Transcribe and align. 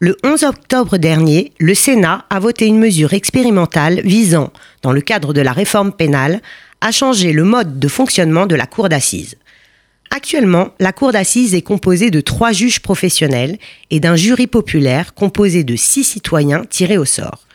Le 0.00 0.16
11 0.22 0.44
octobre 0.44 0.96
dernier, 0.96 1.52
le 1.58 1.74
Sénat 1.74 2.24
a 2.30 2.38
voté 2.38 2.66
une 2.66 2.78
mesure 2.78 3.14
expérimentale 3.14 4.00
visant, 4.04 4.52
dans 4.82 4.92
le 4.92 5.00
cadre 5.00 5.32
de 5.32 5.40
la 5.40 5.50
réforme 5.50 5.90
pénale, 5.90 6.40
à 6.80 6.92
changer 6.92 7.32
le 7.32 7.42
mode 7.42 7.80
de 7.80 7.88
fonctionnement 7.88 8.46
de 8.46 8.54
la 8.54 8.66
Cour 8.66 8.88
d'assises. 8.88 9.34
Actuellement, 10.10 10.68
la 10.78 10.92
Cour 10.92 11.10
d'assises 11.10 11.56
est 11.56 11.62
composée 11.62 12.12
de 12.12 12.20
trois 12.20 12.52
juges 12.52 12.78
professionnels 12.78 13.58
et 13.90 13.98
d'un 13.98 14.14
jury 14.14 14.46
populaire 14.46 15.14
composé 15.14 15.64
de 15.64 15.74
six 15.74 16.04
citoyens 16.04 16.62
tirés 16.64 16.96
au 16.96 17.04
sort. 17.04 17.48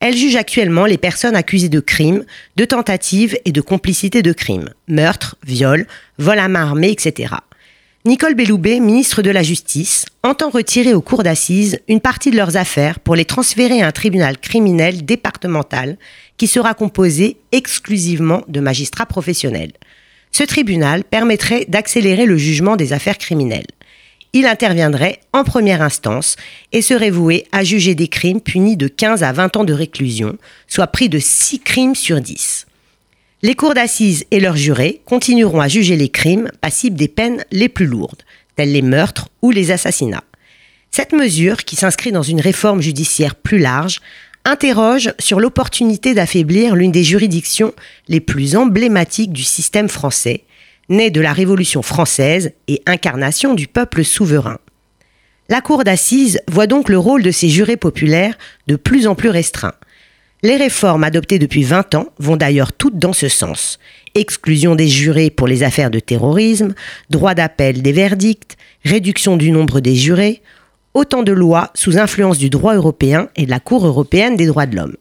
Elle 0.00 0.16
juge 0.16 0.36
actuellement 0.36 0.86
les 0.86 0.96
personnes 0.96 1.36
accusées 1.36 1.68
de 1.68 1.80
crimes, 1.80 2.24
de 2.56 2.64
tentatives 2.64 3.38
et 3.44 3.52
de 3.52 3.60
complicité 3.60 4.22
de 4.22 4.32
crimes, 4.32 4.70
meurtre, 4.88 5.36
viol, 5.44 5.86
vol 6.16 6.38
à 6.38 6.48
main 6.48 6.62
armée, 6.62 6.92
etc. 6.92 7.34
Nicole 8.06 8.34
Belloubet, 8.34 8.80
ministre 8.80 9.20
de 9.20 9.28
la 9.28 9.42
Justice, 9.42 10.06
entend 10.22 10.48
retirer 10.48 10.94
aux 10.94 11.02
cours 11.02 11.22
d'assises 11.22 11.80
une 11.86 12.00
partie 12.00 12.30
de 12.30 12.36
leurs 12.36 12.56
affaires 12.56 12.98
pour 12.98 13.14
les 13.14 13.26
transférer 13.26 13.82
à 13.82 13.88
un 13.88 13.92
tribunal 13.92 14.38
criminel 14.38 15.04
départemental 15.04 15.98
qui 16.38 16.46
sera 16.46 16.72
composé 16.72 17.36
exclusivement 17.52 18.42
de 18.48 18.60
magistrats 18.60 19.04
professionnels. 19.04 19.72
Ce 20.32 20.42
tribunal 20.44 21.04
permettrait 21.04 21.66
d'accélérer 21.68 22.24
le 22.24 22.38
jugement 22.38 22.76
des 22.76 22.94
affaires 22.94 23.18
criminelles. 23.18 23.66
Il 24.32 24.46
interviendrait 24.46 25.20
en 25.34 25.44
première 25.44 25.82
instance 25.82 26.36
et 26.72 26.80
serait 26.80 27.10
voué 27.10 27.48
à 27.52 27.64
juger 27.64 27.94
des 27.94 28.08
crimes 28.08 28.40
punis 28.40 28.78
de 28.78 28.88
15 28.88 29.22
à 29.22 29.32
20 29.32 29.58
ans 29.58 29.64
de 29.64 29.74
réclusion, 29.74 30.38
soit 30.68 30.86
prix 30.86 31.10
de 31.10 31.18
6 31.18 31.58
crimes 31.58 31.94
sur 31.94 32.22
10. 32.22 32.66
Les 33.42 33.54
cours 33.54 33.72
d'assises 33.72 34.26
et 34.30 34.38
leurs 34.38 34.56
jurés 34.56 35.00
continueront 35.06 35.60
à 35.60 35.68
juger 35.68 35.96
les 35.96 36.10
crimes 36.10 36.50
passibles 36.60 36.98
des 36.98 37.08
peines 37.08 37.42
les 37.50 37.70
plus 37.70 37.86
lourdes, 37.86 38.22
tels 38.54 38.70
les 38.70 38.82
meurtres 38.82 39.28
ou 39.40 39.50
les 39.50 39.70
assassinats. 39.70 40.24
Cette 40.90 41.14
mesure, 41.14 41.64
qui 41.64 41.74
s'inscrit 41.74 42.12
dans 42.12 42.22
une 42.22 42.40
réforme 42.40 42.82
judiciaire 42.82 43.34
plus 43.34 43.58
large, 43.58 44.02
interroge 44.44 45.14
sur 45.18 45.40
l'opportunité 45.40 46.12
d'affaiblir 46.12 46.76
l'une 46.76 46.92
des 46.92 47.02
juridictions 47.04 47.72
les 48.08 48.20
plus 48.20 48.56
emblématiques 48.56 49.32
du 49.32 49.44
système 49.44 49.88
français, 49.88 50.44
née 50.90 51.10
de 51.10 51.22
la 51.22 51.32
Révolution 51.32 51.80
française 51.80 52.52
et 52.68 52.82
incarnation 52.84 53.54
du 53.54 53.68
peuple 53.68 54.04
souverain. 54.04 54.58
La 55.48 55.62
Cour 55.62 55.84
d'assises 55.84 56.40
voit 56.46 56.66
donc 56.66 56.90
le 56.90 56.98
rôle 56.98 57.22
de 57.22 57.30
ces 57.30 57.48
jurés 57.48 57.78
populaires 57.78 58.36
de 58.66 58.76
plus 58.76 59.06
en 59.06 59.14
plus 59.14 59.30
restreint. 59.30 59.74
Les 60.42 60.56
réformes 60.56 61.04
adoptées 61.04 61.38
depuis 61.38 61.64
20 61.64 61.94
ans 61.96 62.06
vont 62.18 62.36
d'ailleurs 62.36 62.72
toutes 62.72 62.98
dans 62.98 63.12
ce 63.12 63.28
sens. 63.28 63.78
Exclusion 64.14 64.74
des 64.74 64.88
jurés 64.88 65.28
pour 65.28 65.46
les 65.46 65.62
affaires 65.62 65.90
de 65.90 66.00
terrorisme, 66.00 66.74
droit 67.10 67.34
d'appel 67.34 67.82
des 67.82 67.92
verdicts, 67.92 68.56
réduction 68.84 69.36
du 69.36 69.50
nombre 69.50 69.80
des 69.80 69.94
jurés, 69.94 70.40
autant 70.94 71.22
de 71.22 71.32
lois 71.32 71.70
sous 71.74 71.98
influence 71.98 72.38
du 72.38 72.48
droit 72.48 72.74
européen 72.74 73.28
et 73.36 73.44
de 73.44 73.50
la 73.50 73.60
Cour 73.60 73.86
européenne 73.86 74.36
des 74.36 74.46
droits 74.46 74.66
de 74.66 74.76
l'homme. 74.76 74.96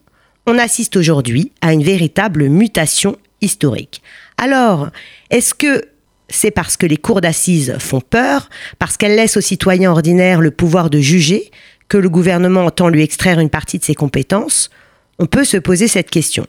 On 0.46 0.58
assiste 0.58 0.98
aujourd'hui 0.98 1.54
à 1.62 1.72
une 1.72 1.84
véritable 1.84 2.50
mutation 2.50 3.16
historique. 3.40 4.02
Alors, 4.38 4.90
est-ce 5.30 5.54
que 5.54 5.86
c'est 6.28 6.52
parce 6.52 6.76
que 6.76 6.86
les 6.86 6.98
cours 6.98 7.22
d'assises 7.22 7.76
font 7.80 8.02
peur, 8.02 8.50
parce 8.78 8.98
qu'elles 8.98 9.16
laissent 9.16 9.38
aux 9.38 9.42
citoyens 9.42 9.92
ordinaires 9.92 10.42
le 10.42 10.52
pouvoir 10.52 10.90
de 10.90 11.00
juger, 11.00 11.50
que 11.88 11.98
le 11.98 12.10
gouvernement 12.10 12.66
entend 12.66 12.90
lui 12.90 13.02
extraire 13.02 13.40
une 13.40 13.50
partie 13.50 13.80
de 13.80 13.84
ses 13.84 13.96
compétences 13.96 14.70
on 15.20 15.26
peut 15.26 15.44
se 15.44 15.58
poser 15.58 15.88
cette 15.88 16.10
question. 16.10 16.46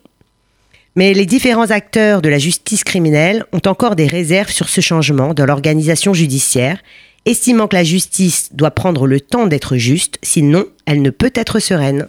Mais 0.97 1.13
les 1.13 1.27
différents 1.27 1.71
acteurs 1.71 2.23
de 2.23 2.29
la 2.29 2.39
justice 2.39 2.85
criminelle 2.85 3.45
ont 3.53 3.61
encore 3.67 3.97
des 3.97 4.07
réserves 4.07 4.51
sur 4.51 4.69
ce 4.69 4.81
changement 4.81 5.35
dans 5.35 5.47
l'organisation 5.47 6.15
judiciaire, 6.15 6.79
estimant 7.27 7.69
que 7.69 7.77
la 7.77 7.85
justice 7.85 8.51
doit 8.53 8.71
prendre 8.71 9.07
le 9.07 9.21
temps 9.21 9.47
d'être 9.47 9.77
juste, 9.77 10.19
sinon 10.23 10.65
elle 10.87 11.03
ne 11.03 11.11
peut 11.11 11.33
être 11.35 11.59
sereine. 11.59 12.09